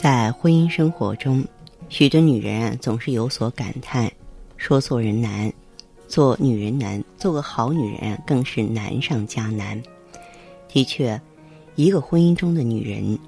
[0.00, 1.44] 在婚姻生活中，
[1.90, 4.10] 许多女人啊总是有所感叹，
[4.56, 5.52] 说做人难，
[6.08, 9.78] 做女人难，做个好女人更是难上加难。
[10.70, 11.20] 的确，
[11.74, 13.18] 一个婚姻中的女人，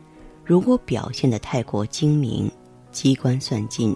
[0.43, 2.51] 如果表现的太过精明、
[2.91, 3.95] 机关算尽，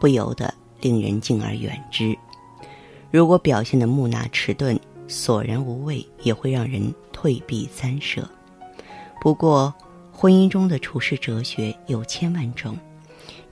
[0.00, 2.12] 不由得令人敬而远之；
[3.12, 8.28] 如果表现的木讷迟钝、索然无味，也会让人退避三舍。
[9.20, 9.72] 不过，
[10.18, 12.74] 婚姻中的处世哲学有千万种，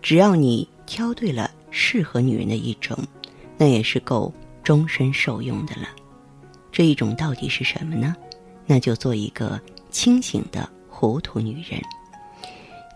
[0.00, 2.96] 只要你挑对了适合女人的一种，
[3.58, 5.88] 那也是够终身受用的了。
[6.72, 8.16] 这一种到底是什么呢？
[8.64, 11.78] 那就做一个清醒的糊涂女人。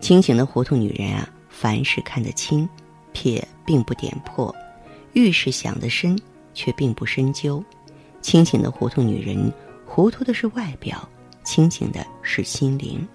[0.00, 2.66] 清醒的糊涂女人啊，凡事看得清，
[3.12, 4.50] 撇并不点破；
[5.12, 6.18] 遇事想得深，
[6.54, 7.62] 却并不深究。
[8.22, 9.52] 清醒的糊涂女人，
[9.84, 11.06] 糊涂的是外表，
[11.44, 13.06] 清醒的是心灵。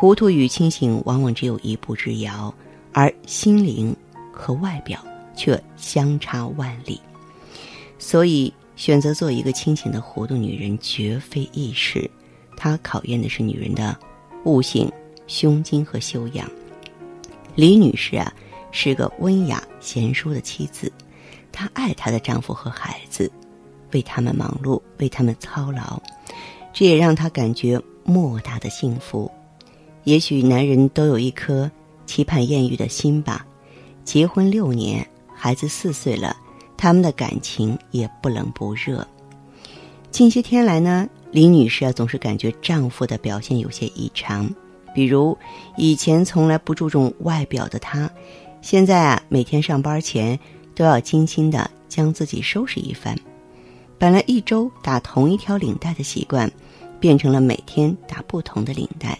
[0.00, 2.54] 糊涂与清醒往往只有一步之遥，
[2.92, 3.92] 而心灵
[4.32, 5.04] 和外表
[5.34, 7.00] 却相差万里。
[7.98, 12.08] 所以，选择做一个清醒的糊涂女人绝非易事，
[12.56, 13.98] 它考验的是女人的
[14.44, 14.88] 悟性、
[15.26, 16.48] 胸襟和修养。
[17.56, 18.32] 李女士啊，
[18.70, 20.92] 是个温雅贤淑的妻子，
[21.50, 23.28] 她爱她的丈夫和孩子，
[23.92, 26.00] 为他们忙碌，为他们操劳，
[26.72, 29.28] 这也让她感觉莫大的幸福。
[30.08, 31.70] 也许男人都有一颗
[32.06, 33.44] 期盼艳遇的心吧。
[34.06, 36.34] 结婚六年，孩子四岁了，
[36.78, 39.06] 他们的感情也不冷不热。
[40.10, 44.48] 近些天来呢，李女士啊总是感觉丈夫的表现有些异常，
[44.94, 45.36] 比如
[45.76, 48.10] 以前从来不注重外表的他，
[48.62, 50.40] 现在啊每天上班前
[50.74, 53.14] 都要精心的将自己收拾一番。
[53.98, 56.50] 本来一周打同一条领带的习惯，
[56.98, 59.18] 变成了每天打不同的领带。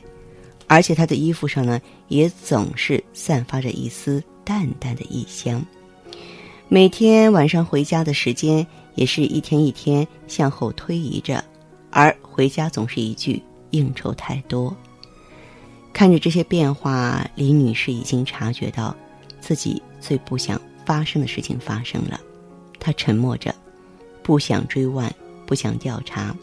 [0.68, 5.64] 而且她的衣服上呢，也总是散发着一丝淡淡的异香。
[6.68, 8.64] 每天晚上回家的时间，
[8.94, 11.42] 也是一天一天向后推移着，
[11.90, 14.76] 而回家总是一句应酬太多。
[15.94, 18.94] 看着这些变化，李女士已经察觉到
[19.40, 22.20] 自己最不想发生的事情发生了。
[22.78, 23.54] 她沉默着，
[24.22, 25.10] 不想追问，
[25.46, 26.36] 不想调查，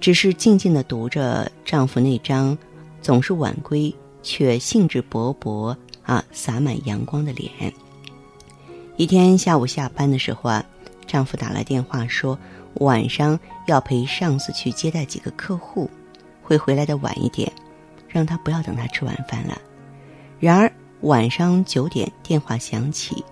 [0.00, 2.56] 只是静静的读着丈夫那张。
[3.02, 7.50] 总是晚归却兴致勃勃啊，洒满阳光的脸。
[8.96, 10.64] 一天下午下班的时候啊，
[11.06, 12.38] 丈夫打来电话说
[12.74, 15.90] 晚上要陪上司去接待几个客户，
[16.42, 17.50] 会回来的晚一点，
[18.08, 19.60] 让他不要等他吃晚饭了。
[20.38, 23.24] 然而晚上九点电话响起，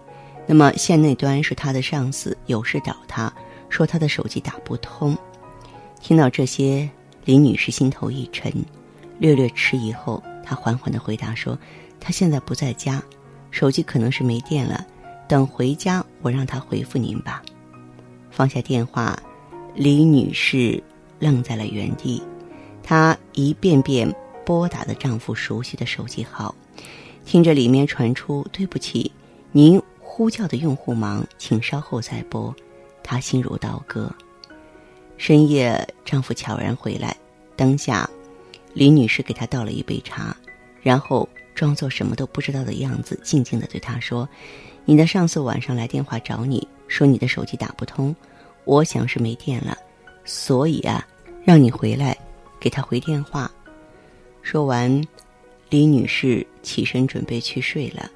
[0.46, 3.32] 那么线那端是他的上司有事找他，
[3.68, 5.16] 说他的手机打不通。
[6.00, 6.88] 听到这些，
[7.24, 8.52] 李女士心头一沉。
[9.20, 11.56] 略略迟疑后，他缓缓的回答说
[12.00, 13.02] ：“他现在不在家，
[13.50, 14.84] 手机可能是没电了。
[15.28, 17.42] 等回家，我让他回复您吧。”
[18.32, 19.16] 放下电话，
[19.74, 20.82] 李女士
[21.18, 22.22] 愣在了原地。
[22.82, 24.10] 她一遍遍
[24.42, 26.54] 拨打的丈夫熟悉的手机号，
[27.26, 29.12] 听着里面传出“对不起，
[29.52, 32.56] 您呼叫的用户忙，请稍后再拨。”
[33.04, 34.10] 她心如刀割。
[35.18, 37.14] 深夜，丈夫悄然回来，
[37.54, 38.08] 灯下。
[38.72, 40.36] 李女士给他倒了一杯茶，
[40.82, 44.28] 然后装作什么都不知道的样子，静静的对他说
[44.86, 48.14] ：“你的上司晚上来电话找你，说你的手机打不通，
[48.64, 49.76] 我想是没电了，
[50.24, 51.06] 所以啊，
[51.44, 52.16] 让你回来
[52.58, 53.50] 给他回电话。”
[54.42, 55.02] 说完，
[55.68, 58.10] 李女士起身准备去睡了，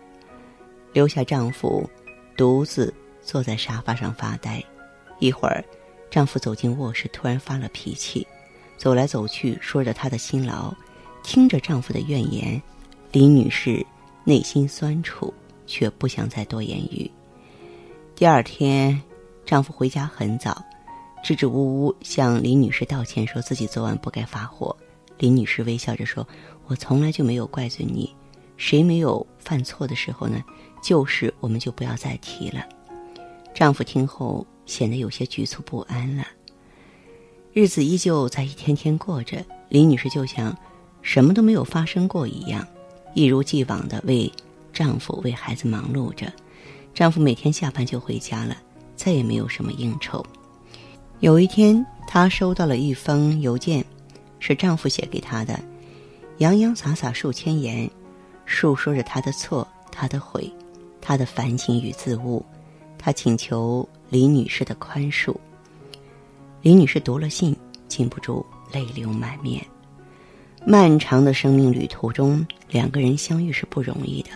[0.93, 1.89] 留下丈夫
[2.37, 2.93] 独自
[3.23, 4.63] 坐在沙发上发呆。
[5.19, 5.63] 一会儿，
[6.11, 8.27] 丈夫走进卧室，突然发了脾气。
[8.77, 10.75] 走来走去，说着她的辛劳，
[11.23, 12.61] 听着丈夫的怨言，
[13.13, 13.85] 李女士
[14.25, 15.33] 内心酸楚，
[15.67, 17.11] 却不想再多言语。
[18.15, 19.01] 第二天，
[19.45, 20.63] 丈夫回家很早，
[21.23, 24.77] 支支吾吾向李女士道歉，说自己昨晚不该发火。
[25.19, 26.27] 李女士微笑着说
[26.67, 28.15] ：“我从来就没有怪罪你，
[28.57, 30.43] 谁没有犯错的时候呢？
[30.83, 32.67] 就是我们就不要再提了。”
[33.55, 36.25] 丈夫听后显得有些局促不安了。
[37.55, 40.53] 日子依旧在一天天过着，李女士就像
[41.03, 42.67] 什么都没有发生过一样。
[43.15, 44.31] 一如既往的为
[44.73, 46.27] 丈夫、为孩子忙碌着。
[46.93, 48.57] 丈夫每天下班就回家了，
[48.97, 50.27] 再也没有什么应酬。
[51.21, 53.85] 有一天，她收到了一封邮件，
[54.41, 55.57] 是丈夫写给她的，
[56.39, 57.89] 洋洋洒洒数千言，
[58.47, 60.53] 述说着他的错、他的悔、
[61.01, 62.45] 他的反省与自悟。
[62.99, 65.33] 他请求李女士的宽恕。
[66.65, 67.55] 李女士读了信，
[67.89, 69.63] 禁不住泪流满面。
[70.65, 74.31] 漫长的生命旅途中，两个人相遇是不容易的，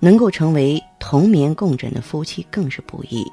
[0.00, 3.26] 能够成为同眠共枕的夫妻更是不易。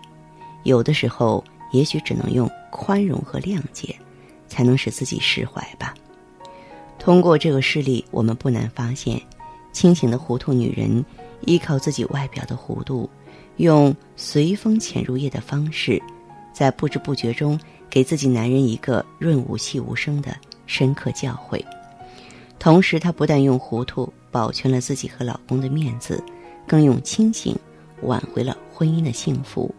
[0.64, 1.44] 有的时候，
[1.74, 3.94] 也许只能用宽容和谅解，
[4.48, 5.94] 才能使自己释怀吧。
[6.98, 9.22] 通过这个事例，我们不难发现，
[9.74, 11.04] 清醒的糊涂女人
[11.42, 13.10] 依靠自己外表的弧度，
[13.58, 16.02] 用随风潜入夜的方式，
[16.58, 21.64] 在不知不觉中给自己男人一个润物细无声的深刻教诲。
[22.58, 26.20] 同时，她不但用糊涂保全了自己和老公的面子，
[26.66, 27.56] 更用清醒
[28.02, 29.72] 挽回了婚姻的幸福。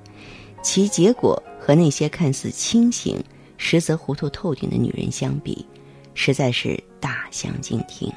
[0.63, 3.21] 其结果和那些看似清醒，
[3.57, 5.67] 实则糊涂透顶的女人相比，
[6.15, 8.09] 实在是大相径庭。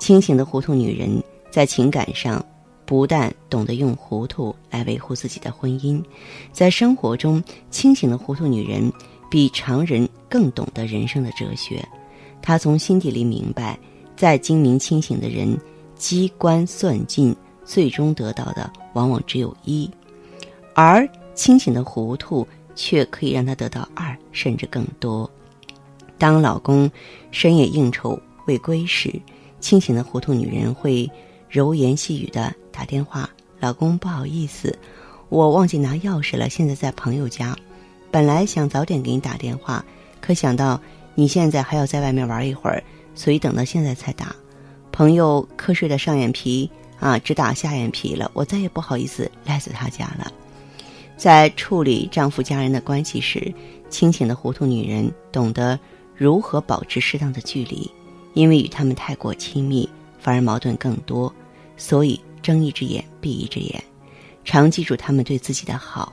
[0.00, 2.44] 清醒的糊涂女人在情感上
[2.88, 6.02] 不但懂得用糊涂来维护自己的婚姻，
[6.52, 8.90] 在生活中，清醒的糊涂女人
[9.30, 11.86] 比常人更懂得人生的哲学。
[12.40, 13.78] 她从心底里明白，
[14.16, 15.54] 再精明清醒的人，
[15.96, 19.90] 机关算尽，最终得到的往往只有一，
[20.72, 25.30] 而清醒的糊涂却可以让她得到二甚至更多。
[26.16, 26.90] 当老公
[27.30, 29.12] 深夜应酬未归时，
[29.60, 31.06] 清醒的糊涂女人会
[31.48, 33.28] 柔言细语的打电话
[33.60, 34.78] ：“老公，不好意思，
[35.28, 37.56] 我忘记拿钥匙了，现在在朋友家。
[38.10, 39.84] 本来想早点给你打电话，
[40.20, 40.80] 可想到……”
[41.18, 42.80] 你现在还要在外面玩一会儿，
[43.12, 44.36] 所以等到现在才打。
[44.92, 50.32] 朋友瞌睡的上眼皮啊，只打下眼皮了，我再也不好意思赖在他家了。
[51.16, 53.52] 在处理丈夫家人的关系时，
[53.90, 55.76] 清醒的糊涂女人懂得
[56.14, 57.90] 如何保持适当的距离，
[58.34, 61.32] 因为与他们太过亲密，反而矛盾更多。
[61.76, 63.82] 所以睁一只眼闭一只眼，
[64.44, 66.12] 常记住他们对自己的好，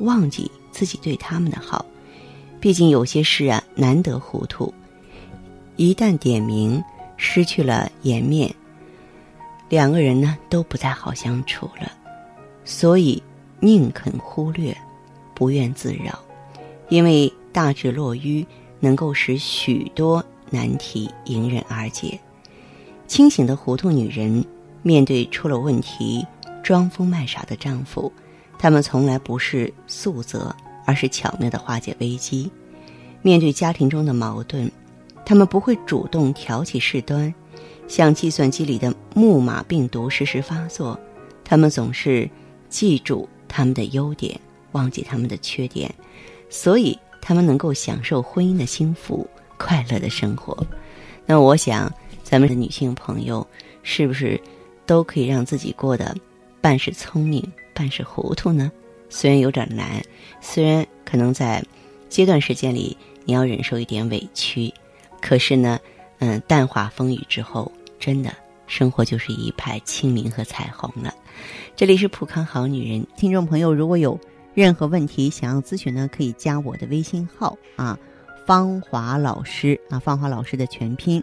[0.00, 1.84] 忘记自己对他们的好。
[2.60, 4.72] 毕竟有些事啊，难得糊涂。
[5.76, 6.82] 一旦点名，
[7.16, 8.52] 失去了颜面，
[9.68, 11.92] 两个人呢都不再好相处了。
[12.64, 13.22] 所以
[13.60, 14.76] 宁肯忽略，
[15.34, 16.18] 不愿自扰，
[16.88, 18.44] 因为大智若愚，
[18.80, 22.18] 能够使许多难题迎刃而解。
[23.06, 24.44] 清醒的糊涂女人，
[24.82, 26.26] 面对出了问题
[26.62, 28.12] 装疯卖傻的丈夫，
[28.58, 30.54] 他们从来不是诉责。
[30.88, 32.48] 而是巧妙的化解危机。
[33.20, 34.70] 面对家庭中的矛盾，
[35.24, 37.34] 他们不会主动挑起事端，
[37.88, 40.96] 像计算机里的木马病毒时时发作。
[41.42, 42.30] 他们总是
[42.68, 45.92] 记住他们的优点，忘记他们的缺点，
[46.48, 50.56] 所以他们能够享受婚姻的幸福、快乐的生活。
[51.26, 51.92] 那我想，
[52.28, 53.46] 咱们的女性朋友
[53.84, 54.38] 是不是
[54.84, 56.12] 都可以让自己过得
[56.60, 57.40] 半是聪明，
[57.72, 58.72] 半是糊涂呢？
[59.08, 60.02] 虽然有点难，
[60.40, 61.64] 虽然可能在
[62.08, 64.74] 阶段时间里你要忍受一点委屈，
[65.22, 65.78] 可是呢，
[66.18, 67.70] 嗯，淡化风雨之后，
[68.00, 68.34] 真的
[68.66, 71.14] 生活就是一派清明和彩虹了。
[71.76, 74.18] 这里是普康好女人，听众朋友如果有
[74.52, 77.96] 任何问题想要咨询呢，可以加我的微信号啊，
[78.44, 81.22] 芳华老师啊，芳华老师的全拼，